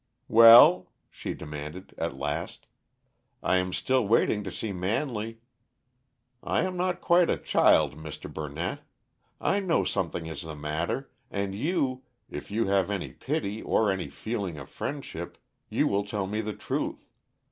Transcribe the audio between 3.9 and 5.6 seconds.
waiting to see Manley.